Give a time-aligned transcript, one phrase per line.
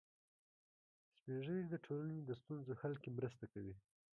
[1.17, 3.75] سپین ږیری د ټولنې د ستونزو حل کې مرسته کوي